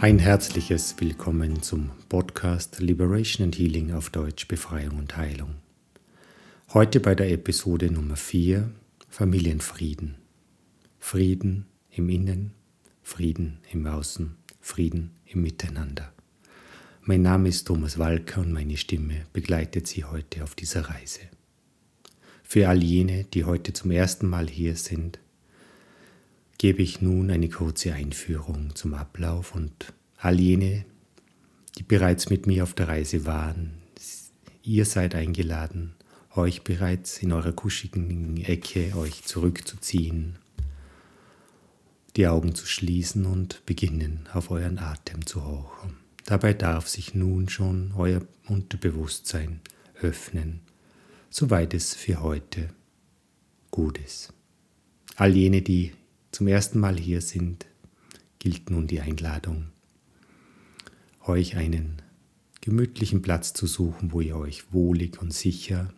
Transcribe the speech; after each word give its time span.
Ein 0.00 0.20
herzliches 0.20 0.94
Willkommen 1.00 1.60
zum 1.60 1.90
Podcast 2.08 2.78
Liberation 2.78 3.46
and 3.46 3.58
Healing 3.58 3.92
auf 3.92 4.10
Deutsch 4.10 4.46
Befreiung 4.46 4.96
und 4.96 5.16
Heilung. 5.16 5.56
Heute 6.72 7.00
bei 7.00 7.16
der 7.16 7.32
Episode 7.32 7.90
Nummer 7.90 8.14
4 8.14 8.70
Familienfrieden. 9.08 10.14
Frieden 11.00 11.66
im 11.90 12.08
Innen, 12.10 12.52
Frieden 13.02 13.58
im 13.72 13.84
Außen, 13.88 14.36
Frieden 14.60 15.10
im 15.26 15.42
Miteinander. 15.42 16.12
Mein 17.02 17.22
Name 17.22 17.48
ist 17.48 17.66
Thomas 17.66 17.98
Walker 17.98 18.42
und 18.42 18.52
meine 18.52 18.76
Stimme 18.76 19.26
begleitet 19.32 19.88
Sie 19.88 20.04
heute 20.04 20.44
auf 20.44 20.54
dieser 20.54 20.82
Reise. 20.82 21.22
Für 22.44 22.68
all 22.68 22.84
jene, 22.84 23.24
die 23.24 23.42
heute 23.42 23.72
zum 23.72 23.90
ersten 23.90 24.28
Mal 24.28 24.48
hier 24.48 24.76
sind, 24.76 25.18
gebe 26.58 26.82
ich 26.82 27.00
nun 27.00 27.30
eine 27.30 27.48
kurze 27.48 27.94
Einführung 27.94 28.74
zum 28.74 28.94
Ablauf 28.94 29.54
und 29.54 29.94
all 30.18 30.38
jene, 30.38 30.84
die 31.78 31.84
bereits 31.84 32.28
mit 32.28 32.46
mir 32.46 32.64
auf 32.64 32.74
der 32.74 32.88
Reise 32.88 33.24
waren, 33.24 33.74
ihr 34.64 34.84
seid 34.84 35.14
eingeladen, 35.14 35.94
euch 36.34 36.62
bereits 36.62 37.18
in 37.18 37.32
eurer 37.32 37.52
kuschigen 37.52 38.36
Ecke 38.44 38.94
euch 38.96 39.22
zurückzuziehen, 39.24 40.36
die 42.16 42.26
Augen 42.26 42.54
zu 42.54 42.66
schließen 42.66 43.24
und 43.24 43.64
beginnen 43.64 44.28
auf 44.32 44.50
euren 44.50 44.78
Atem 44.78 45.24
zu 45.26 45.44
horchen. 45.44 45.96
Dabei 46.24 46.52
darf 46.52 46.88
sich 46.88 47.14
nun 47.14 47.48
schon 47.48 47.92
euer 47.96 48.20
Unterbewusstsein 48.48 49.60
öffnen, 50.02 50.60
soweit 51.30 51.72
es 51.72 51.94
für 51.94 52.20
heute 52.20 52.68
gut 53.70 53.98
ist. 53.98 54.32
All 55.16 55.34
jene, 55.34 55.62
die 55.62 55.92
zum 56.38 56.46
ersten 56.46 56.78
Mal 56.78 56.96
hier 56.96 57.20
sind, 57.20 57.66
gilt 58.38 58.70
nun 58.70 58.86
die 58.86 59.00
Einladung, 59.00 59.70
euch 61.26 61.56
einen 61.56 62.00
gemütlichen 62.60 63.22
Platz 63.22 63.54
zu 63.54 63.66
suchen, 63.66 64.12
wo 64.12 64.20
ihr 64.20 64.36
euch 64.36 64.72
wohlig 64.72 65.20
und 65.20 65.34
sicher 65.34 65.92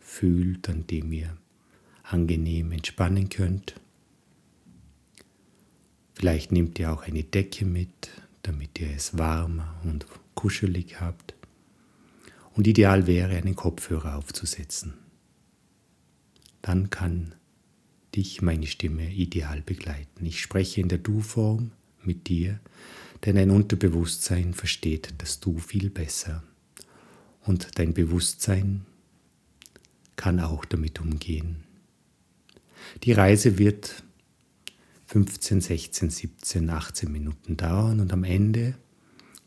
fühlt, 0.00 0.70
an 0.70 0.86
dem 0.86 1.12
ihr 1.12 1.36
angenehm 2.04 2.72
entspannen 2.72 3.28
könnt. 3.28 3.78
Vielleicht 6.14 6.52
nehmt 6.52 6.78
ihr 6.78 6.90
auch 6.90 7.02
eine 7.02 7.24
Decke 7.24 7.66
mit, 7.66 8.08
damit 8.44 8.80
ihr 8.80 8.88
es 8.96 9.18
warm 9.18 9.62
und 9.84 10.06
kuschelig 10.34 11.02
habt. 11.02 11.34
Und 12.54 12.66
ideal 12.66 13.06
wäre, 13.06 13.36
einen 13.36 13.56
Kopfhörer 13.56 14.16
aufzusetzen. 14.16 14.94
Dann 16.62 16.88
kann 16.88 17.34
dich 18.16 18.42
meine 18.42 18.66
Stimme 18.66 19.12
ideal 19.12 19.62
begleiten. 19.62 20.24
Ich 20.24 20.40
spreche 20.40 20.80
in 20.80 20.88
der 20.88 20.98
Du-Form 20.98 21.72
mit 22.02 22.28
dir, 22.28 22.60
denn 23.24 23.36
ein 23.36 23.50
Unterbewusstsein 23.50 24.54
versteht 24.54 25.14
das 25.18 25.40
Du 25.40 25.58
viel 25.58 25.90
besser. 25.90 26.42
Und 27.44 27.78
dein 27.78 27.94
Bewusstsein 27.94 28.86
kann 30.16 30.40
auch 30.40 30.64
damit 30.64 31.00
umgehen. 31.00 31.64
Die 33.02 33.12
Reise 33.12 33.58
wird 33.58 34.02
15, 35.06 35.60
16, 35.60 36.10
17, 36.10 36.70
18 36.70 37.12
Minuten 37.12 37.56
dauern 37.56 38.00
und 38.00 38.12
am 38.12 38.24
Ende 38.24 38.74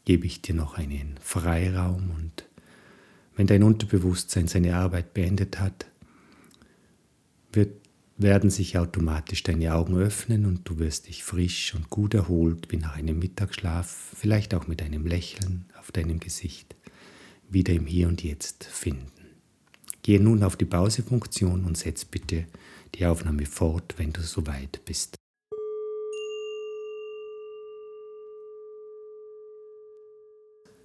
gebe 0.05 0.25
ich 0.25 0.41
dir 0.41 0.55
noch 0.55 0.75
einen 0.75 1.15
Freiraum 1.21 2.11
und 2.11 2.45
wenn 3.35 3.47
dein 3.47 3.63
Unterbewusstsein 3.63 4.47
seine 4.47 4.75
Arbeit 4.75 5.13
beendet 5.13 5.59
hat, 5.59 5.85
wird 7.51 7.88
werden 8.19 8.49
sich 8.49 8.77
automatisch 8.77 9.43
deine 9.43 9.73
Augen 9.73 9.97
öffnen 9.97 10.45
und 10.45 10.67
du 10.67 10.77
wirst 10.77 11.07
dich 11.07 11.23
frisch 11.23 11.73
und 11.73 11.89
gut 11.89 12.13
erholt 12.13 12.69
wie 12.69 12.75
nach 12.75 12.97
einem 12.97 13.17
Mittagsschlaf, 13.17 14.13
vielleicht 14.13 14.53
auch 14.53 14.67
mit 14.67 14.83
einem 14.83 15.07
Lächeln 15.07 15.65
auf 15.79 15.93
deinem 15.93 16.19
Gesicht, 16.19 16.75
wieder 17.49 17.73
im 17.73 17.85
Hier 17.85 18.09
und 18.09 18.21
Jetzt 18.21 18.65
finden. 18.65 19.09
Gehe 20.03 20.19
nun 20.19 20.43
auf 20.43 20.57
die 20.57 20.65
Pausefunktion 20.65 21.63
und 21.63 21.77
setz 21.77 22.03
bitte 22.03 22.45
die 22.95 23.05
Aufnahme 23.05 23.45
fort, 23.45 23.95
wenn 23.97 24.11
du 24.11 24.21
soweit 24.21 24.81
bist. 24.83 25.15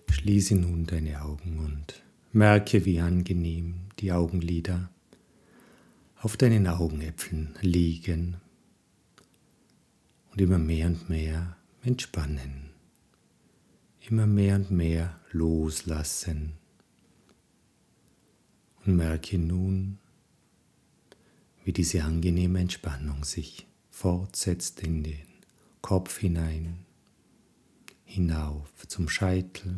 Schließe 0.09 0.55
nun 0.55 0.87
deine 0.87 1.21
Augen 1.23 1.59
und 1.59 2.03
merke, 2.33 2.85
wie 2.85 3.01
angenehm 3.01 3.75
die 3.99 4.13
Augenlider 4.13 4.91
auf 6.25 6.39
deinen 6.39 6.67
Augenäpfeln 6.67 7.55
liegen 7.61 8.39
und 10.33 10.41
immer 10.41 10.57
mehr 10.57 10.87
und 10.87 11.11
mehr 11.11 11.59
entspannen, 11.83 12.71
immer 14.09 14.27
mehr 14.27 14.57
und 14.57 14.71
mehr 14.71 15.21
loslassen. 15.33 16.55
Und 18.87 18.97
merke 18.97 19.37
nun, 19.37 19.99
wie 21.63 21.75
diese 21.75 22.03
angenehme 22.05 22.59
Entspannung 22.59 23.23
sich 23.25 23.67
fortsetzt 23.91 24.81
in 24.81 25.03
den 25.03 25.27
Kopf 25.83 26.21
hinein, 26.21 26.87
hinauf 28.07 28.73
zum 28.89 29.11
Scheitel, 29.11 29.75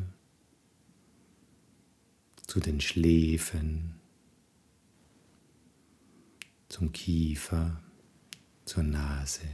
zu 2.47 2.61
den 2.61 2.81
Schläfen, 2.81 3.97
zum 6.77 6.93
Kiefer, 6.93 7.81
zur 8.67 8.83
Nase, 8.83 9.49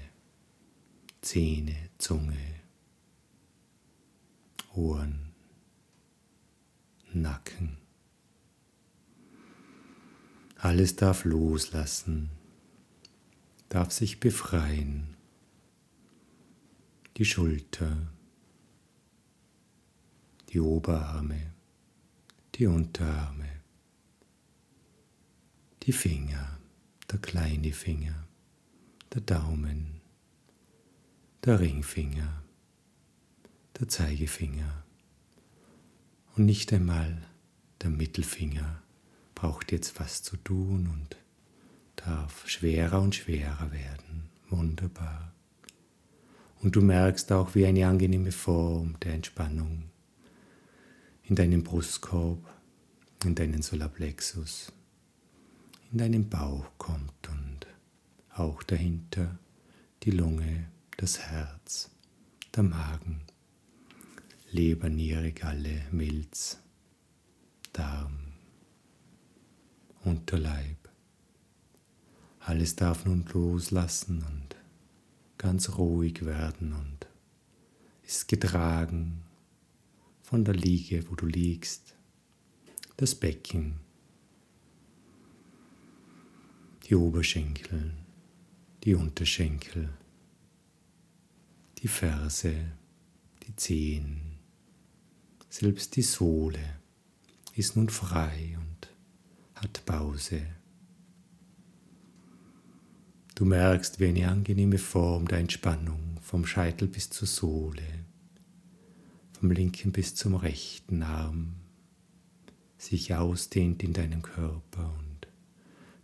Zähne, 1.20 1.90
Zunge, 1.96 2.62
Ohren, 4.74 5.30
Nacken. 7.12 7.76
Alles 10.56 10.96
darf 10.96 11.24
loslassen, 11.24 12.28
darf 13.68 13.92
sich 13.92 14.18
befreien. 14.18 15.16
Die 17.18 17.24
Schulter, 17.24 17.98
die 20.48 20.58
Oberarme, 20.58 21.52
die 22.56 22.66
Unterarme, 22.66 23.62
die 25.84 25.92
Finger 25.92 26.58
der 27.12 27.20
kleine 27.20 27.72
Finger, 27.72 28.26
der 29.12 29.20
Daumen, 29.20 30.00
der 31.44 31.60
Ringfinger, 31.60 32.42
der 33.78 33.88
Zeigefinger 33.88 34.82
und 36.34 36.46
nicht 36.46 36.72
einmal 36.72 37.20
der 37.82 37.90
Mittelfinger 37.90 38.82
braucht 39.34 39.72
jetzt 39.72 40.00
was 40.00 40.22
zu 40.22 40.38
tun 40.38 40.88
und 40.90 41.16
darf 41.96 42.48
schwerer 42.48 43.02
und 43.02 43.14
schwerer 43.14 43.70
werden. 43.72 44.30
Wunderbar. 44.48 45.34
Und 46.60 46.76
du 46.76 46.80
merkst 46.80 47.30
auch, 47.32 47.54
wie 47.54 47.66
eine 47.66 47.86
angenehme 47.86 48.32
Form 48.32 48.98
der 49.00 49.14
Entspannung 49.14 49.90
in 51.24 51.34
deinem 51.34 51.62
Brustkorb, 51.62 52.38
in 53.24 53.34
deinen 53.34 53.60
Solarplexus 53.60 54.72
in 55.92 55.98
deinen 55.98 56.28
Bauch 56.30 56.64
kommt 56.78 57.28
und 57.28 57.66
auch 58.34 58.62
dahinter 58.62 59.38
die 60.02 60.10
Lunge, 60.10 60.70
das 60.96 61.18
Herz, 61.18 61.90
der 62.56 62.62
Magen, 62.62 63.20
Leber, 64.50 64.88
Niere, 64.88 65.32
Galle, 65.32 65.82
Milz, 65.90 66.58
Darm, 67.74 68.18
Unterleib. 70.02 70.88
Alles 72.40 72.74
darf 72.74 73.04
nun 73.04 73.26
loslassen 73.32 74.24
und 74.26 74.56
ganz 75.36 75.76
ruhig 75.76 76.24
werden 76.24 76.72
und 76.72 77.06
ist 78.02 78.28
getragen 78.28 79.22
von 80.22 80.44
der 80.44 80.54
Liege, 80.54 81.08
wo 81.10 81.14
du 81.14 81.26
liegst, 81.26 81.94
das 82.96 83.14
Becken 83.14 83.80
die 86.84 86.94
Oberschenkel, 86.94 87.92
die 88.82 88.94
Unterschenkel, 88.94 89.88
die 91.78 91.88
Ferse, 91.88 92.54
die 93.46 93.56
Zehen, 93.56 94.20
selbst 95.48 95.96
die 95.96 96.02
Sohle 96.02 96.80
ist 97.54 97.76
nun 97.76 97.88
frei 97.88 98.56
und 98.58 98.88
hat 99.54 99.84
Pause. 99.84 100.42
Du 103.34 103.44
merkst, 103.44 104.00
wie 104.00 104.06
eine 104.06 104.28
angenehme 104.28 104.78
Form 104.78 105.28
der 105.28 105.38
Entspannung 105.38 106.18
vom 106.20 106.46
Scheitel 106.46 106.88
bis 106.88 107.10
zur 107.10 107.28
Sohle, 107.28 108.04
vom 109.32 109.50
linken 109.50 109.92
bis 109.92 110.14
zum 110.14 110.34
rechten 110.34 111.02
Arm 111.02 111.54
sich 112.78 113.14
ausdehnt 113.14 113.82
in 113.82 113.92
deinem 113.92 114.22
Körper 114.22 114.94
und 114.98 115.11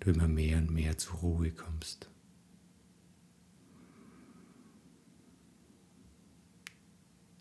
immer 0.08 0.28
mehr 0.28 0.58
und 0.58 0.70
mehr 0.70 0.96
zur 0.99 1.16
Ruhe 1.16 1.50
kommst. 1.50 2.08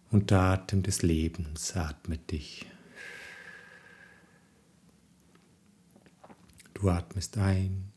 Und 0.09 0.31
der 0.31 0.39
Atem 0.39 0.83
des 0.83 1.01
Lebens 1.01 1.75
atmet 1.75 2.31
dich. 2.31 2.65
Du 6.73 6.89
atmest 6.89 7.37
ein. 7.37 7.91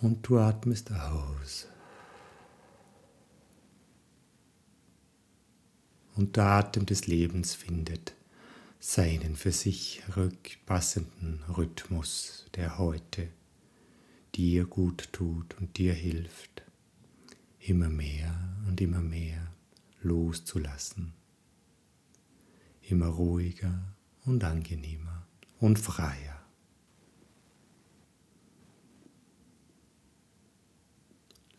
Und 0.00 0.26
du 0.26 0.38
atmest 0.38 0.92
aus. 0.92 1.68
Und 6.16 6.36
der 6.36 6.44
Atem 6.44 6.86
des 6.86 7.06
Lebens 7.06 7.54
findet 7.54 8.14
seinen 8.80 9.36
für 9.36 9.52
sich 9.52 10.02
rückpassenden 10.16 11.42
Rhythmus, 11.54 12.46
der 12.54 12.78
heute 12.78 13.28
dir 14.34 14.64
gut 14.64 15.12
tut 15.12 15.54
und 15.58 15.76
dir 15.76 15.92
hilft, 15.92 16.62
immer 17.58 17.90
mehr 17.90 18.34
und 18.66 18.80
immer 18.80 19.02
mehr 19.02 19.52
loszulassen, 20.00 21.12
immer 22.80 23.08
ruhiger 23.08 23.94
und 24.24 24.42
angenehmer 24.44 25.26
und 25.58 25.78
freier. 25.78 26.40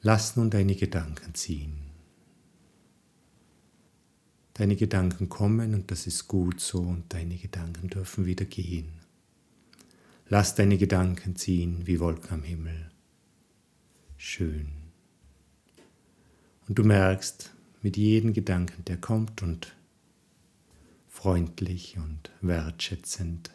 Lass 0.02 0.36
nun 0.36 0.50
deine 0.50 0.76
Gedanken 0.76 1.36
ziehen. 1.36 1.91
Deine 4.62 4.76
Gedanken 4.76 5.28
kommen 5.28 5.74
und 5.74 5.90
das 5.90 6.06
ist 6.06 6.28
gut 6.28 6.60
so 6.60 6.82
und 6.82 7.12
deine 7.16 7.36
Gedanken 7.36 7.88
dürfen 7.88 8.28
wieder 8.28 8.46
gehen. 8.46 8.92
Lass 10.30 10.54
deine 10.54 10.78
Gedanken 10.78 11.36
ziehen 11.36 11.88
wie 11.88 12.00
Wolken 12.00 12.30
am 12.30 12.44
Himmel. 12.44 12.92
Schön. 14.18 14.68
Und 16.68 16.78
du 16.78 16.84
merkst, 16.84 17.52
mit 17.82 17.98
jedem 17.98 18.34
Gedanken, 18.34 18.86
der 18.86 18.98
kommt 18.98 19.42
und 19.42 19.76
freundlich 21.08 21.98
und 21.98 22.30
wertschätzend 22.42 23.50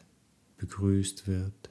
begrüßt 0.56 1.28
wird, 1.28 1.70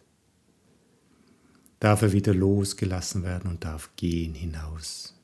darf 1.82 2.04
er 2.04 2.14
wieder 2.14 2.34
losgelassen 2.34 3.24
werden 3.24 3.52
und 3.52 3.66
darf 3.66 3.90
gehen 3.98 4.34
hinaus 4.34 5.15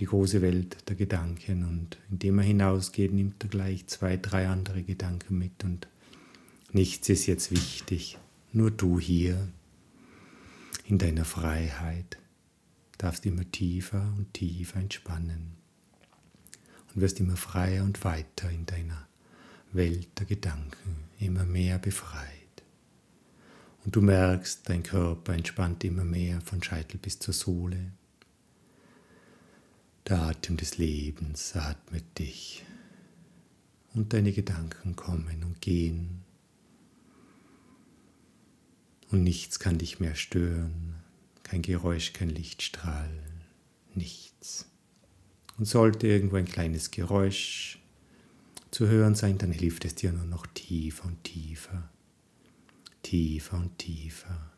die 0.00 0.06
große 0.06 0.42
Welt 0.42 0.88
der 0.88 0.96
Gedanken. 0.96 1.64
Und 1.64 1.98
indem 2.10 2.38
er 2.38 2.44
hinausgeht, 2.44 3.12
nimmt 3.12 3.42
er 3.42 3.48
gleich 3.48 3.86
zwei, 3.86 4.16
drei 4.16 4.48
andere 4.48 4.82
Gedanken 4.82 5.38
mit. 5.38 5.64
Und 5.64 5.88
nichts 6.72 7.08
ist 7.08 7.26
jetzt 7.26 7.50
wichtig, 7.50 8.18
nur 8.52 8.70
du 8.70 8.98
hier 9.00 9.48
in 10.86 10.98
deiner 10.98 11.24
Freiheit 11.24 12.18
darfst 12.98 13.26
immer 13.26 13.50
tiefer 13.50 14.12
und 14.16 14.32
tiefer 14.32 14.80
entspannen. 14.80 15.56
Und 16.94 17.00
wirst 17.02 17.20
immer 17.20 17.36
freier 17.36 17.84
und 17.84 18.04
weiter 18.04 18.50
in 18.50 18.64
deiner 18.64 19.06
Welt 19.72 20.08
der 20.18 20.26
Gedanken, 20.26 20.96
immer 21.18 21.44
mehr 21.44 21.78
befreit. 21.78 22.32
Und 23.84 23.94
du 23.94 24.00
merkst, 24.00 24.68
dein 24.68 24.82
Körper 24.82 25.34
entspannt 25.34 25.84
immer 25.84 26.04
mehr 26.04 26.40
von 26.40 26.62
Scheitel 26.62 26.98
bis 26.98 27.18
zur 27.18 27.34
Sohle, 27.34 27.92
der 30.08 30.22
Atem 30.22 30.56
des 30.56 30.78
Lebens 30.78 31.54
atmet 31.56 32.18
dich. 32.18 32.64
Und 33.94 34.12
deine 34.12 34.32
Gedanken 34.32 34.94
kommen 34.94 35.42
und 35.42 35.60
gehen. 35.60 36.22
Und 39.10 39.22
nichts 39.22 39.58
kann 39.58 39.78
dich 39.78 40.00
mehr 40.00 40.14
stören, 40.14 40.96
kein 41.42 41.62
Geräusch, 41.62 42.12
kein 42.12 42.28
Lichtstrahl, 42.28 43.10
nichts. 43.94 44.66
Und 45.56 45.64
sollte 45.64 46.06
irgendwo 46.06 46.36
ein 46.36 46.44
kleines 46.44 46.90
Geräusch 46.90 47.78
zu 48.70 48.88
hören 48.88 49.14
sein, 49.14 49.38
dann 49.38 49.52
hilft 49.52 49.86
es 49.86 49.94
dir 49.94 50.12
nur 50.12 50.26
noch 50.26 50.46
tiefer 50.48 51.06
und 51.06 51.24
tiefer, 51.24 51.88
tiefer 53.02 53.56
und 53.56 53.78
tiefer, 53.78 54.52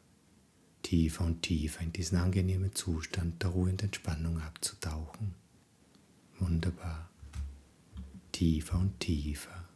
tiefer 0.88 1.26
und 1.26 1.42
tiefer 1.42 1.82
in 1.82 1.92
diesen 1.92 2.16
angenehmen 2.16 2.74
Zustand 2.74 3.42
der 3.42 3.50
Ruhe 3.50 3.68
und 3.68 3.82
Entspannung 3.82 4.40
abzutauchen. 4.40 5.34
Wunderbar. 6.38 7.10
Tiefer 8.32 8.78
und 8.78 8.98
tiefer. 8.98 9.68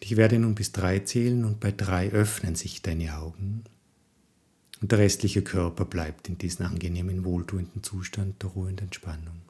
Ich 0.00 0.16
werde 0.16 0.40
nun 0.40 0.56
bis 0.56 0.72
drei 0.72 0.98
zählen 0.98 1.44
und 1.44 1.60
bei 1.60 1.70
drei 1.70 2.10
öffnen 2.10 2.56
sich 2.56 2.82
deine 2.82 3.16
Augen 3.16 3.62
und 4.80 4.90
der 4.90 4.98
restliche 4.98 5.42
Körper 5.42 5.84
bleibt 5.84 6.28
in 6.28 6.36
diesem 6.36 6.66
angenehmen, 6.66 7.24
wohltuenden 7.24 7.84
Zustand 7.84 8.42
der 8.42 8.50
Ruhe 8.50 8.70
und 8.70 8.82
Entspannung. 8.82 9.40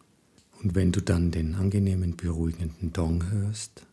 Und 0.62 0.74
wenn 0.74 0.92
du 0.92 1.00
dann 1.00 1.30
den 1.30 1.54
angenehmen, 1.54 2.14
beruhigenden 2.14 2.92
Dong 2.92 3.30
hörst, 3.30 3.86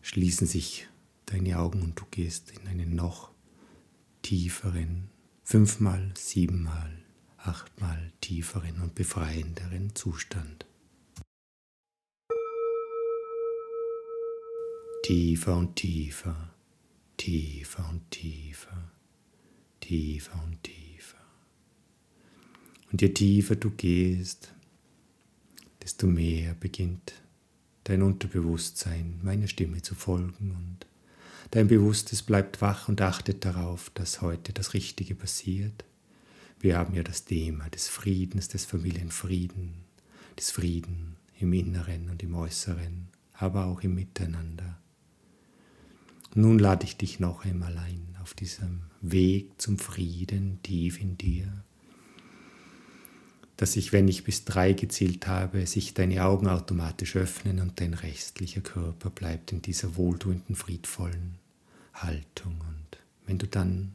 schließen 0.00 0.46
sich 0.46 0.88
deine 1.32 1.58
Augen 1.58 1.82
und 1.82 1.98
du 1.98 2.04
gehst 2.10 2.50
in 2.50 2.68
einen 2.68 2.94
noch 2.94 3.30
tieferen, 4.22 5.08
fünfmal, 5.42 6.12
siebenmal 6.14 7.02
achtmal 7.38 8.12
tieferen 8.20 8.80
und 8.82 8.94
befreienderen 8.94 9.94
Zustand. 9.94 10.66
Tiefer 15.04 15.56
und 15.56 15.74
tiefer, 15.74 16.50
tiefer 17.16 17.88
und 17.88 18.08
tiefer, 18.10 18.90
tiefer 19.80 20.44
und 20.44 20.62
tiefer. 20.62 21.18
Und 22.92 23.02
je 23.02 23.08
tiefer 23.08 23.56
du 23.56 23.70
gehst, 23.70 24.54
desto 25.82 26.06
mehr 26.06 26.54
beginnt 26.54 27.14
dein 27.84 28.02
Unterbewusstsein 28.02 29.18
meiner 29.24 29.48
Stimme 29.48 29.82
zu 29.82 29.96
folgen 29.96 30.52
und 30.52 30.86
dein 31.52 31.68
Bewusstes 31.68 32.22
bleibt 32.22 32.60
wach 32.60 32.88
und 32.88 33.00
achtet 33.00 33.44
darauf, 33.44 33.90
dass 33.94 34.20
heute 34.20 34.52
das 34.52 34.74
Richtige 34.74 35.14
passiert 35.14 35.84
wir 36.62 36.78
haben 36.78 36.94
ja 36.94 37.02
das 37.02 37.24
Thema 37.24 37.68
des 37.70 37.88
Friedens, 37.88 38.46
des 38.46 38.64
Familienfrieden, 38.64 39.74
des 40.38 40.52
Frieden 40.52 41.16
im 41.40 41.52
Inneren 41.52 42.08
und 42.08 42.22
im 42.22 42.36
Äußeren, 42.36 43.08
aber 43.32 43.66
auch 43.66 43.80
im 43.80 43.96
Miteinander. 43.96 44.78
Nun 46.36 46.60
lade 46.60 46.84
ich 46.84 46.96
dich 46.96 47.18
noch 47.18 47.44
einmal 47.44 47.76
ein 47.76 48.16
auf 48.22 48.34
diesem 48.34 48.82
Weg 49.00 49.60
zum 49.60 49.76
Frieden 49.76 50.60
tief 50.62 51.00
in 51.00 51.18
dir, 51.18 51.64
dass 53.56 53.72
sich, 53.72 53.92
wenn 53.92 54.06
ich 54.06 54.22
bis 54.22 54.44
drei 54.44 54.72
gezählt 54.72 55.26
habe, 55.26 55.66
sich 55.66 55.94
deine 55.94 56.24
Augen 56.24 56.46
automatisch 56.46 57.16
öffnen 57.16 57.58
und 57.58 57.80
dein 57.80 57.94
restlicher 57.94 58.60
Körper 58.60 59.10
bleibt 59.10 59.50
in 59.50 59.62
dieser 59.62 59.96
wohltuenden, 59.96 60.54
friedvollen 60.54 61.41
Haltung. 61.92 62.60
Und 62.60 62.98
wenn 63.26 63.38
du 63.38 63.46
dann 63.46 63.94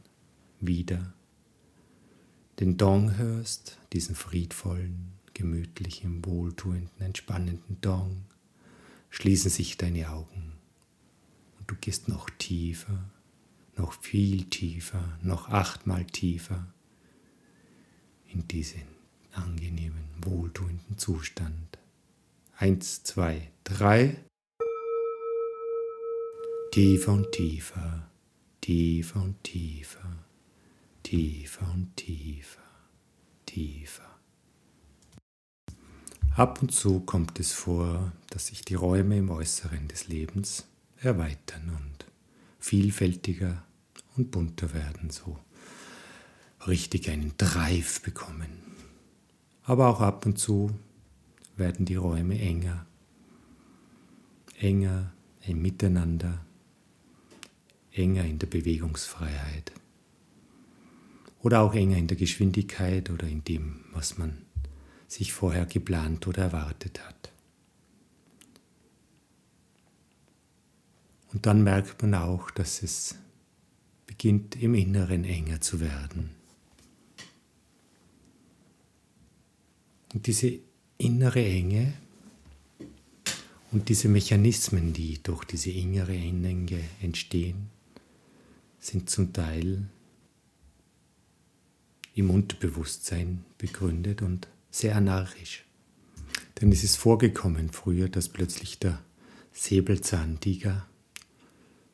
wieder 0.60 1.12
den 2.60 2.76
Dong 2.76 3.16
hörst, 3.16 3.78
diesen 3.92 4.14
friedvollen, 4.14 5.12
gemütlichen, 5.34 6.24
wohltuenden, 6.24 7.00
entspannenden 7.00 7.80
Dong, 7.80 8.24
schließen 9.10 9.50
sich 9.50 9.76
deine 9.76 10.10
Augen 10.10 10.52
und 11.58 11.70
du 11.70 11.76
gehst 11.76 12.08
noch 12.08 12.28
tiefer, 12.30 13.04
noch 13.76 13.92
viel 13.92 14.44
tiefer, 14.44 15.18
noch 15.22 15.48
achtmal 15.48 16.04
tiefer 16.04 16.66
in 18.26 18.46
diesen 18.48 18.82
angenehmen, 19.32 20.04
wohltuenden 20.20 20.98
Zustand. 20.98 21.78
Eins, 22.56 23.04
zwei, 23.04 23.52
drei. 23.62 24.16
Tiefer 26.78 27.12
und 27.12 27.32
tiefer, 27.32 28.08
tiefer 28.60 29.20
und 29.20 29.42
tiefer 29.42 29.98
tiefer 31.02 31.72
und 31.74 31.96
tiefer, 31.96 32.62
tiefer. 33.46 34.08
Ab 36.36 36.62
und 36.62 36.70
zu 36.70 37.00
kommt 37.00 37.40
es 37.40 37.50
vor, 37.50 38.12
dass 38.30 38.46
sich 38.46 38.62
die 38.62 38.76
Räume 38.76 39.18
im 39.18 39.28
Äußeren 39.28 39.88
des 39.88 40.06
Lebens 40.06 40.68
erweitern 41.00 41.70
und 41.70 42.06
vielfältiger 42.60 43.64
und 44.16 44.30
bunter 44.30 44.72
werden, 44.72 45.10
so 45.10 45.36
richtig 46.68 47.10
einen 47.10 47.32
Drive 47.38 48.02
bekommen. 48.02 48.50
Aber 49.64 49.88
auch 49.88 50.00
ab 50.00 50.26
und 50.26 50.38
zu 50.38 50.70
werden 51.56 51.86
die 51.86 51.96
Räume 51.96 52.38
enger, 52.38 52.86
enger 54.60 55.12
im 55.44 55.60
Miteinander, 55.60 56.44
enger 57.98 58.24
in 58.24 58.38
der 58.38 58.46
Bewegungsfreiheit 58.46 59.72
oder 61.40 61.60
auch 61.60 61.74
enger 61.74 61.96
in 61.96 62.06
der 62.06 62.16
Geschwindigkeit 62.16 63.10
oder 63.10 63.26
in 63.26 63.44
dem, 63.44 63.84
was 63.92 64.18
man 64.18 64.38
sich 65.06 65.32
vorher 65.32 65.66
geplant 65.66 66.26
oder 66.26 66.44
erwartet 66.44 67.00
hat. 67.06 67.32
Und 71.32 71.46
dann 71.46 71.62
merkt 71.62 72.02
man 72.02 72.14
auch, 72.14 72.50
dass 72.50 72.82
es 72.82 73.16
beginnt 74.06 74.56
im 74.56 74.74
Inneren 74.74 75.24
enger 75.24 75.60
zu 75.60 75.80
werden. 75.80 76.30
Und 80.14 80.26
diese 80.26 80.58
innere 80.96 81.44
Enge 81.44 81.92
und 83.70 83.88
diese 83.90 84.08
Mechanismen, 84.08 84.94
die 84.94 85.22
durch 85.22 85.44
diese 85.44 85.70
innere 85.70 86.14
Enge 86.14 86.80
entstehen, 87.02 87.70
sind 88.78 89.10
zum 89.10 89.32
Teil 89.32 89.88
im 92.14 92.30
Unterbewusstsein 92.30 93.44
begründet 93.58 94.22
und 94.22 94.48
sehr 94.70 94.96
anarchisch. 94.96 95.64
Denn 96.60 96.72
es 96.72 96.82
ist 96.82 96.96
vorgekommen 96.96 97.70
früher, 97.70 98.08
dass 98.08 98.28
plötzlich 98.28 98.78
der 98.78 99.00
Säbelzahntiger 99.52 100.86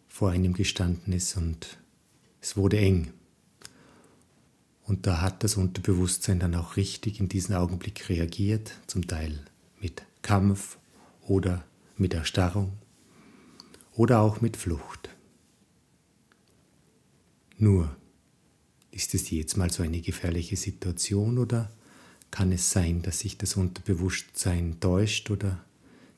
vor 0.09 0.31
einem 0.31 0.53
gestanden 0.53 1.13
ist 1.13 1.37
und 1.37 1.79
es 2.41 2.57
wurde 2.57 2.79
eng. 2.79 3.13
Und 4.85 5.07
da 5.07 5.21
hat 5.21 5.45
das 5.45 5.57
Unterbewusstsein 5.57 6.39
dann 6.39 6.55
auch 6.55 6.77
richtig 6.77 7.21
in 7.21 7.29
diesem 7.29 7.57
Augenblick 7.57 8.09
reagiert, 8.09 8.73
zum 8.87 9.07
Teil 9.07 9.45
mit 9.81 10.03
Kampf 10.23 10.79
oder 11.27 11.65
mit 11.97 12.15
Erstarrung 12.15 12.73
oder 13.95 14.21
auch 14.21 14.41
mit 14.41 14.57
Flucht. 14.57 15.14
Nur, 17.59 17.95
ist 18.91 19.15
es 19.15 19.31
jetzt 19.31 19.57
mal 19.57 19.71
so 19.71 19.83
eine 19.83 20.01
gefährliche 20.01 20.57
Situation 20.57 21.39
oder 21.39 21.71
kann 22.31 22.53
es 22.53 22.71
sein, 22.71 23.03
dass 23.03 23.21
sich 23.21 23.39
das 23.39 23.57
Unterbewusstsein 23.57 24.79
täuscht 24.81 25.31
oder 25.31 25.65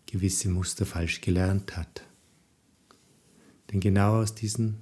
gewisse 0.07 0.49
Muster 0.49 0.87
falsch 0.87 1.21
gelernt 1.21 1.77
hat? 1.77 2.03
Denn 3.71 3.81
genau 3.81 4.21
aus 4.21 4.35
diesen 4.35 4.79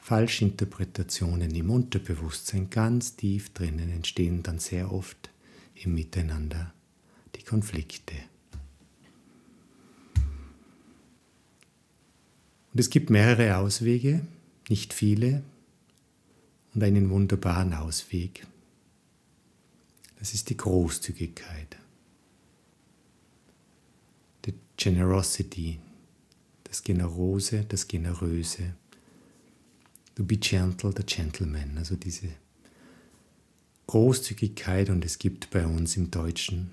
Falschinterpretationen 0.00 1.52
im 1.54 1.70
Unterbewusstsein 1.70 2.70
ganz 2.70 3.16
tief 3.16 3.52
drinnen 3.52 3.90
entstehen 3.90 4.42
dann 4.42 4.58
sehr 4.58 4.92
oft 4.92 5.30
im 5.74 5.94
Miteinander 5.94 6.72
die 7.34 7.42
Konflikte. 7.42 8.14
Und 12.72 12.80
es 12.80 12.90
gibt 12.90 13.10
mehrere 13.10 13.56
Auswege, 13.56 14.26
nicht 14.68 14.92
viele, 14.92 15.42
und 16.76 16.84
einen 16.84 17.08
wunderbaren 17.08 17.72
Ausweg. 17.72 18.46
Das 20.18 20.34
ist 20.34 20.50
die 20.50 20.58
Großzügigkeit, 20.58 21.78
die 24.44 24.52
Generosity, 24.76 25.78
das 26.64 26.82
Generose, 26.82 27.64
das 27.64 27.88
Generöse. 27.88 28.74
To 30.16 30.24
be 30.24 30.36
gentle, 30.36 30.92
the 30.94 31.02
gentleman, 31.02 31.76
also 31.76 31.96
diese 31.96 32.28
Großzügigkeit 33.86 34.90
und 34.90 35.04
es 35.04 35.18
gibt 35.18 35.50
bei 35.50 35.66
uns 35.66 35.96
im 35.96 36.10
Deutschen 36.10 36.70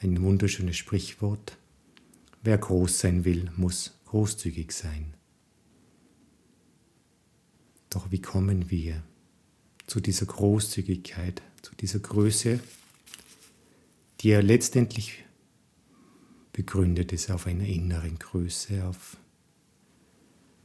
ein 0.00 0.20
wunderschönes 0.22 0.76
Sprichwort. 0.76 1.56
Wer 2.42 2.58
groß 2.58 2.98
sein 2.98 3.24
will, 3.24 3.50
muss 3.56 3.98
großzügig 4.06 4.72
sein. 4.72 5.14
Doch 7.90 8.10
wie 8.10 8.20
kommen 8.20 8.70
wir 8.70 9.02
zu 9.86 10.00
dieser 10.00 10.26
Großzügigkeit, 10.26 11.42
zu 11.62 11.74
dieser 11.76 12.00
Größe, 12.00 12.60
die 14.20 14.28
ja 14.28 14.40
letztendlich 14.40 15.24
begründet 16.52 17.12
ist 17.12 17.30
auf 17.30 17.46
einer 17.46 17.66
inneren 17.66 18.18
Größe, 18.18 18.84
auf 18.86 19.16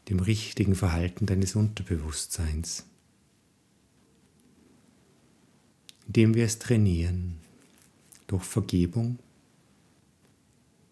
dem 0.10 0.20
richtigen 0.20 0.76
Verhalten 0.76 1.26
deines 1.26 1.56
Unterbewusstseins, 1.56 2.86
indem 6.08 6.34
wir 6.34 6.46
es 6.46 6.60
trainieren 6.60 7.38
durch 8.28 8.44
Vergebung, 8.44 9.20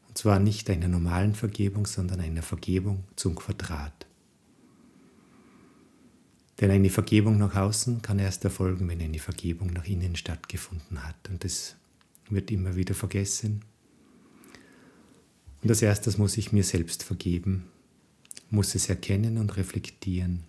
und 0.08 0.18
zwar 0.18 0.40
nicht 0.40 0.70
einer 0.70 0.88
normalen 0.88 1.34
Vergebung, 1.34 1.86
sondern 1.86 2.20
einer 2.20 2.44
Vergebung 2.44 3.06
zum 3.16 3.36
Quadrat. 3.36 4.09
Denn 6.60 6.72
eine 6.72 6.90
Vergebung 6.90 7.38
nach 7.38 7.56
außen 7.56 8.02
kann 8.02 8.20
erst 8.20 8.44
erfolgen, 8.44 8.88
wenn 8.90 9.02
eine 9.02 9.20
Vergebung 9.20 9.72
nach 9.72 9.86
innen 9.86 10.16
stattgefunden 10.16 11.04
hat. 11.06 11.30
Und 11.30 11.44
das 11.44 11.76
wird 12.30 12.52
immer 12.52 12.76
wieder 12.76 12.94
vergessen. 12.94 13.62
Und 15.62 15.70
als 15.70 15.82
erstes 15.82 16.18
muss 16.18 16.38
ich 16.38 16.52
mir 16.52 16.64
selbst 16.64 17.04
vergeben, 17.04 17.66
muss 18.50 18.76
es 18.76 18.90
erkennen 18.90 19.38
und 19.38 19.56
reflektieren. 19.58 20.44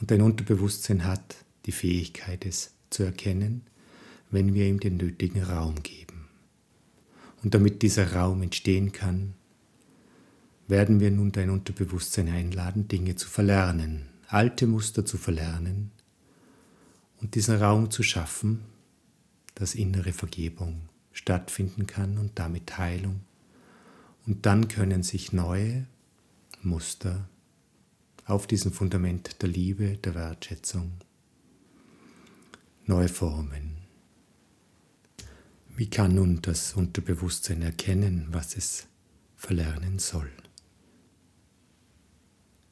Und 0.00 0.10
dein 0.10 0.22
Unterbewusstsein 0.22 1.04
hat 1.04 1.36
die 1.66 1.72
Fähigkeit, 1.72 2.44
es 2.44 2.72
zu 2.90 3.04
erkennen, 3.04 3.62
wenn 4.30 4.54
wir 4.54 4.66
ihm 4.66 4.80
den 4.80 4.96
nötigen 4.96 5.42
Raum 5.42 5.82
geben. 5.82 6.26
Und 7.42 7.54
damit 7.54 7.82
dieser 7.82 8.12
Raum 8.12 8.42
entstehen 8.42 8.92
kann, 8.92 9.34
werden 10.66 11.00
wir 11.00 11.10
nun 11.10 11.30
dein 11.32 11.50
Unterbewusstsein 11.50 12.28
einladen, 12.28 12.88
Dinge 12.88 13.16
zu 13.16 13.28
verlernen, 13.28 14.06
alte 14.34 14.66
Muster 14.66 15.04
zu 15.04 15.16
verlernen 15.16 15.92
und 17.20 17.36
diesen 17.36 17.56
Raum 17.56 17.92
zu 17.92 18.02
schaffen, 18.02 18.64
dass 19.54 19.76
innere 19.76 20.12
Vergebung 20.12 20.88
stattfinden 21.12 21.86
kann 21.86 22.18
und 22.18 22.36
damit 22.36 22.76
Heilung. 22.76 23.20
Und 24.26 24.44
dann 24.44 24.66
können 24.66 25.04
sich 25.04 25.32
neue 25.32 25.86
Muster 26.62 27.28
auf 28.26 28.48
diesem 28.48 28.72
Fundament 28.72 29.40
der 29.40 29.50
Liebe, 29.50 29.98
der 29.98 30.16
Wertschätzung 30.16 30.94
neu 32.86 33.06
formen. 33.06 33.76
Wie 35.76 35.88
kann 35.88 36.16
nun 36.16 36.42
das 36.42 36.74
Unterbewusstsein 36.74 37.62
erkennen, 37.62 38.26
was 38.30 38.56
es 38.56 38.86
verlernen 39.36 40.00
soll? 40.00 40.30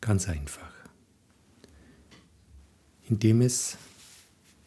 Ganz 0.00 0.28
einfach 0.28 0.71
indem 3.08 3.40
es 3.40 3.76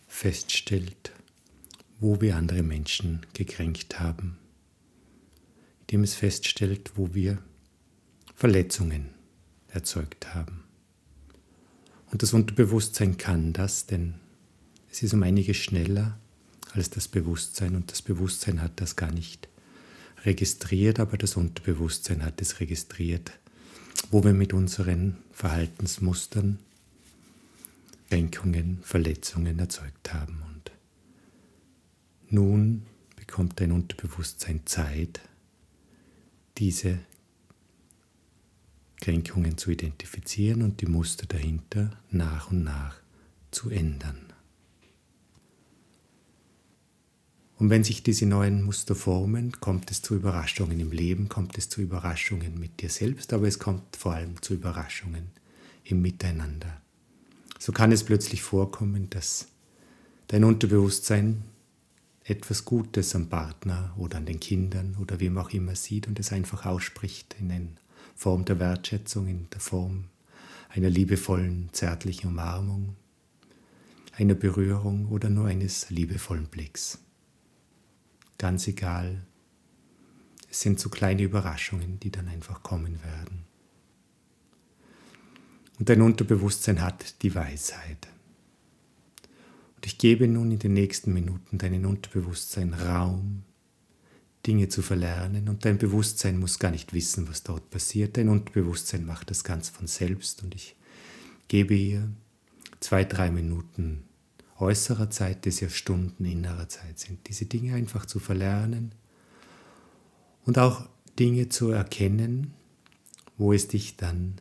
feststellt, 0.07 1.11
wo 1.99 2.21
wir 2.21 2.35
andere 2.35 2.63
Menschen 2.63 3.25
gekränkt 3.33 3.99
haben, 3.99 4.37
indem 5.81 6.03
es 6.03 6.15
feststellt, 6.15 6.91
wo 6.95 7.13
wir 7.13 7.37
Verletzungen 8.35 9.09
erzeugt 9.69 10.33
haben. 10.33 10.63
Und 12.11 12.21
das 12.21 12.33
Unterbewusstsein 12.33 13.17
kann 13.17 13.53
das, 13.53 13.87
denn 13.87 14.15
es 14.91 15.03
ist 15.03 15.13
um 15.13 15.23
einiges 15.23 15.57
schneller 15.57 16.17
als 16.73 16.89
das 16.89 17.07
Bewusstsein 17.07 17.75
und 17.75 17.91
das 17.91 18.01
Bewusstsein 18.01 18.61
hat 18.61 18.79
das 18.79 18.95
gar 18.95 19.11
nicht 19.11 19.47
registriert, 20.25 20.99
aber 20.99 21.17
das 21.17 21.35
Unterbewusstsein 21.35 22.23
hat 22.23 22.41
es 22.41 22.59
registriert, 22.59 23.31
wo 24.11 24.23
wir 24.23 24.33
mit 24.33 24.53
unseren 24.53 25.17
Verhaltensmustern 25.31 26.59
Kränkungen, 28.09 28.79
Verletzungen 28.81 29.59
erzeugt 29.59 30.13
haben. 30.13 30.41
Und 30.47 30.71
nun 32.29 32.85
bekommt 33.15 33.59
dein 33.59 33.71
Unterbewusstsein 33.71 34.61
Zeit, 34.65 35.21
diese 36.57 36.99
Kränkungen 39.01 39.57
zu 39.57 39.71
identifizieren 39.71 40.61
und 40.61 40.81
die 40.81 40.85
Muster 40.85 41.25
dahinter 41.25 41.91
nach 42.09 42.51
und 42.51 42.63
nach 42.63 42.99
zu 43.51 43.69
ändern. 43.69 44.33
Und 47.57 47.69
wenn 47.69 47.83
sich 47.83 48.03
diese 48.03 48.25
neuen 48.25 48.63
Muster 48.63 48.95
formen, 48.95 49.53
kommt 49.61 49.89
es 49.89 50.01
zu 50.01 50.15
Überraschungen 50.15 50.79
im 50.79 50.91
Leben, 50.91 51.29
kommt 51.29 51.57
es 51.57 51.69
zu 51.69 51.81
Überraschungen 51.81 52.59
mit 52.59 52.81
dir 52.81 52.89
selbst, 52.89 53.31
aber 53.31 53.47
es 53.47 53.59
kommt 53.59 53.95
vor 53.95 54.13
allem 54.13 54.41
zu 54.41 54.55
Überraschungen 54.55 55.29
im 55.85 56.01
Miteinander. 56.01 56.81
So 57.59 57.71
kann 57.71 57.91
es 57.91 58.03
plötzlich 58.03 58.43
vorkommen, 58.43 59.09
dass 59.09 59.47
dein 60.27 60.43
Unterbewusstsein 60.43 61.43
etwas 62.23 62.65
Gutes 62.65 63.15
am 63.15 63.29
Partner 63.29 63.93
oder 63.97 64.17
an 64.17 64.25
den 64.25 64.39
Kindern 64.39 64.97
oder 64.99 65.19
wem 65.19 65.37
auch 65.37 65.51
immer 65.51 65.75
sieht 65.75 66.07
und 66.07 66.19
es 66.19 66.31
einfach 66.33 66.65
ausspricht 66.65 67.35
in 67.39 67.51
einer 67.51 67.67
Form 68.15 68.45
der 68.45 68.59
Wertschätzung, 68.59 69.27
in 69.27 69.47
der 69.51 69.59
Form 69.59 70.05
einer 70.69 70.89
liebevollen, 70.89 71.69
zärtlichen 71.71 72.31
Umarmung, 72.31 72.95
einer 74.17 74.33
Berührung 74.33 75.07
oder 75.07 75.29
nur 75.29 75.47
eines 75.47 75.89
liebevollen 75.89 76.47
Blicks. 76.47 76.99
Ganz 78.37 78.67
egal, 78.67 79.21
es 80.49 80.61
sind 80.61 80.79
so 80.79 80.89
kleine 80.89 81.21
Überraschungen, 81.21 81.99
die 81.99 82.11
dann 82.11 82.27
einfach 82.27 82.63
kommen 82.63 82.99
werden. 83.03 83.45
Und 85.79 85.89
dein 85.89 86.01
Unterbewusstsein 86.01 86.81
hat 86.81 87.21
die 87.21 87.35
Weisheit. 87.35 88.07
Und 89.75 89.85
ich 89.85 89.97
gebe 89.97 90.27
nun 90.27 90.51
in 90.51 90.59
den 90.59 90.73
nächsten 90.73 91.13
Minuten 91.13 91.57
deinem 91.57 91.85
Unterbewusstsein 91.85 92.73
Raum, 92.73 93.43
Dinge 94.47 94.69
zu 94.69 94.81
verlernen. 94.81 95.49
Und 95.49 95.65
dein 95.65 95.77
Bewusstsein 95.77 96.39
muss 96.39 96.59
gar 96.59 96.71
nicht 96.71 96.93
wissen, 96.93 97.27
was 97.27 97.43
dort 97.43 97.69
passiert. 97.69 98.15
Dein 98.17 98.29
Unterbewusstsein 98.29 99.05
macht 99.05 99.31
das 99.31 99.43
ganz 99.43 99.69
von 99.69 99.87
selbst. 99.87 100.43
Und 100.43 100.55
ich 100.55 100.75
gebe 101.47 101.73
ihr 101.73 102.09
zwei, 102.79 103.03
drei 103.03 103.31
Minuten 103.31 104.03
äußerer 104.59 105.09
Zeit, 105.09 105.45
das 105.45 105.59
ja 105.59 105.69
Stunden 105.69 106.23
innerer 106.25 106.69
Zeit 106.69 106.99
sind. 106.99 107.27
Diese 107.27 107.45
Dinge 107.45 107.75
einfach 107.75 108.05
zu 108.05 108.19
verlernen 108.19 108.93
und 110.45 110.57
auch 110.57 110.87
Dinge 111.19 111.49
zu 111.49 111.71
erkennen, 111.71 112.53
wo 113.37 113.51
es 113.51 113.67
dich 113.67 113.97
dann 113.97 114.35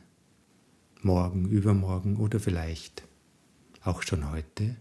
morgen, 1.05 1.47
übermorgen 1.49 2.17
oder 2.17 2.39
vielleicht 2.39 3.03
auch 3.81 4.01
schon 4.01 4.31
heute 4.31 4.75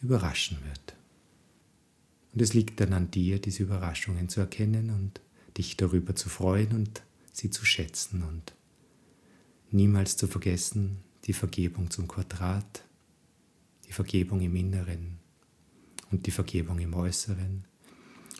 überraschen 0.00 0.58
wird. 0.64 0.96
Und 2.32 2.40
es 2.40 2.54
liegt 2.54 2.80
dann 2.80 2.94
an 2.94 3.10
dir, 3.10 3.38
diese 3.38 3.64
Überraschungen 3.64 4.28
zu 4.28 4.40
erkennen 4.40 4.90
und 4.90 5.20
dich 5.58 5.76
darüber 5.76 6.14
zu 6.14 6.28
freuen 6.28 6.72
und 6.72 7.02
sie 7.32 7.50
zu 7.50 7.64
schätzen 7.66 8.22
und 8.22 8.54
niemals 9.70 10.16
zu 10.16 10.26
vergessen, 10.26 10.98
die 11.24 11.32
Vergebung 11.34 11.90
zum 11.90 12.08
Quadrat, 12.08 12.84
die 13.86 13.92
Vergebung 13.92 14.40
im 14.40 14.56
Inneren 14.56 15.18
und 16.10 16.26
die 16.26 16.30
Vergebung 16.30 16.78
im 16.78 16.94
Äußeren 16.94 17.64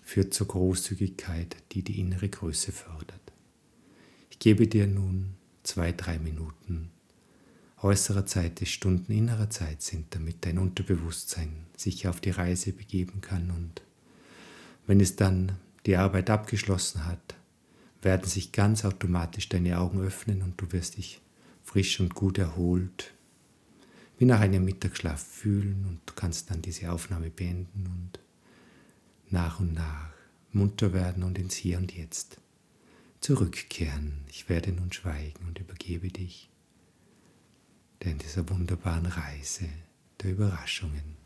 führt 0.03 0.33
zur 0.33 0.49
Großzügigkeit, 0.49 1.57
die 1.73 1.83
die 1.83 2.01
innere 2.01 2.31
Größe 2.31 2.73
fördert. 2.73 3.33
Ich 4.31 4.39
gebe 4.39 4.67
dir 4.67 4.87
nun 4.87 5.38
zwei, 5.69 5.93
drei 5.93 6.19
Minuten. 6.19 6.91
Äußerer 7.83 8.25
Zeit, 8.25 8.61
die 8.61 8.67
Stunden 8.67 9.13
innerer 9.13 9.51
Zeit 9.51 9.83
sind, 9.83 10.15
damit 10.15 10.47
dein 10.47 10.59
Unterbewusstsein 10.59 11.67
sich 11.77 12.09
auf 12.09 12.21
die 12.21 12.31
Reise 12.31 12.73
begeben 12.73 13.21
kann. 13.21 13.51
Und 13.51 13.83
wenn 14.87 14.99
es 14.99 15.17
dann 15.17 15.53
die 15.85 15.97
Arbeit 15.97 16.31
abgeschlossen 16.31 17.05
hat, 17.05 17.35
werden 18.01 18.27
sich 18.27 18.53
ganz 18.53 18.87
automatisch 18.87 19.51
deine 19.51 19.79
Augen 19.79 20.01
öffnen 20.01 20.41
und 20.41 20.59
du 20.59 20.73
wirst 20.73 20.97
dich 20.97 21.21
frisch 21.63 22.01
und 22.01 22.15
gut 22.15 22.39
erholt, 22.39 23.13
wie 24.17 24.25
nach 24.25 24.41
einem 24.41 24.65
Mittagsschlaf 24.65 25.23
fühlen 25.23 25.85
und 25.87 26.01
du 26.07 26.15
kannst 26.15 26.51
dann 26.51 26.63
diese 26.63 26.91
Aufnahme 26.91 27.29
beenden 27.29 27.87
und 27.87 28.21
nach 29.31 29.61
und 29.61 29.75
nach 29.75 30.13
munter 30.51 30.95
werden 30.95 31.23
und 31.25 31.39
ins 31.39 31.57
Hier 31.57 31.77
und 31.77 31.95
Jetzt 31.95 32.41
zurückkehren. 33.21 34.25
Ich 34.29 34.49
werde 34.49 34.73
nun 34.73 34.93
schweigen 34.93 35.47
und 35.47 35.59
übergebe 35.59 36.09
dich 36.09 36.51
in 38.01 38.19
dieser 38.19 38.49
wunderbaren 38.49 39.07
Reise 39.07 39.69
der 40.23 40.33
Überraschungen. 40.33 41.18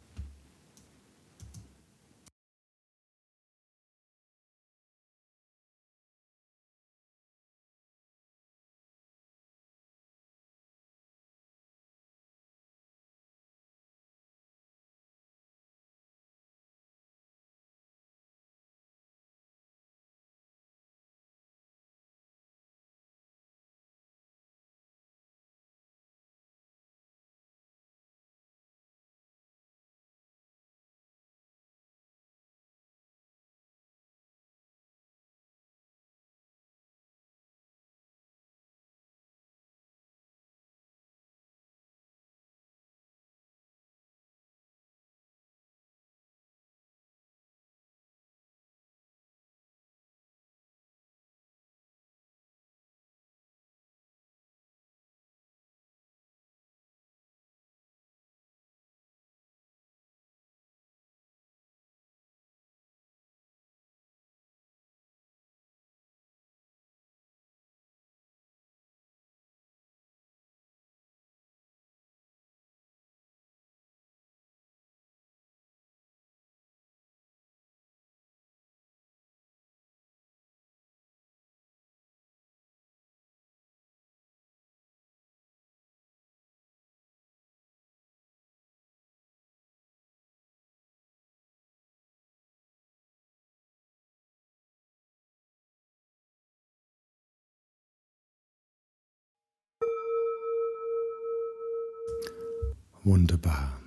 Wunderbar. 103.04 103.80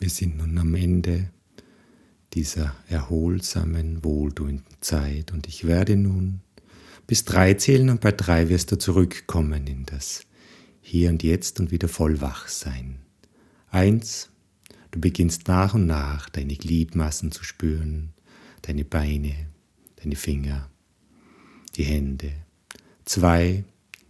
Wir 0.00 0.08
sind 0.08 0.38
nun 0.38 0.56
am 0.56 0.74
Ende 0.74 1.28
dieser 2.32 2.74
erholsamen, 2.88 4.02
wohltuenden 4.02 4.64
Zeit 4.80 5.32
und 5.32 5.46
ich 5.46 5.66
werde 5.66 5.96
nun 5.96 6.40
bis 7.06 7.26
drei 7.26 7.52
zählen 7.54 7.90
und 7.90 8.00
bei 8.00 8.12
drei 8.12 8.48
wirst 8.48 8.72
du 8.72 8.78
zurückkommen 8.78 9.66
in 9.66 9.84
das 9.84 10.22
Hier 10.80 11.10
und 11.10 11.22
Jetzt 11.22 11.60
und 11.60 11.70
wieder 11.70 11.88
voll 11.88 12.22
wach 12.22 12.48
sein. 12.48 13.00
Eins, 13.68 14.30
du 14.92 15.00
beginnst 15.00 15.46
nach 15.46 15.74
und 15.74 15.84
nach 15.84 16.30
deine 16.30 16.56
Gliedmassen 16.56 17.32
zu 17.32 17.44
spüren, 17.44 18.14
deine 18.62 18.86
Beine, 18.86 19.34
deine 19.96 20.16
Finger, 20.16 20.70
die 21.74 21.84
Hände. 21.84 22.32
Zwei, 23.04 23.64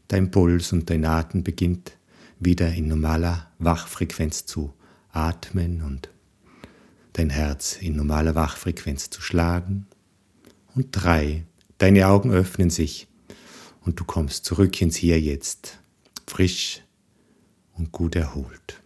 dein 0.07 0.31
Puls 0.31 0.73
und 0.73 0.89
dein 0.91 1.05
Atem 1.05 1.43
beginnt 1.43 1.96
wieder 2.39 2.73
in 2.73 2.89
normaler 2.89 3.51
Wachfrequenz 3.59 4.47
zu 4.47 4.73
atmen 5.11 5.83
und 5.83 6.11
dein 7.15 7.31
Herz 7.31 7.79
in 7.81 7.97
normaler 7.97 8.35
Wachfrequenz 8.35 9.11
zu 9.11 9.21
schlagen. 9.23 9.87
Und 10.75 10.89
drei, 10.93 11.47
deine 11.79 12.09
Augen 12.09 12.31
öffnen 12.31 12.71
sich 12.71 13.09
und 13.81 13.99
du 13.99 14.05
kommst 14.05 14.45
zurück 14.45 14.81
ins 14.83 14.97
Hier 14.97 15.21
jetzt, 15.21 15.79
frisch 16.27 16.83
und 17.73 17.93
gut 17.93 18.17
erholt. 18.17 18.81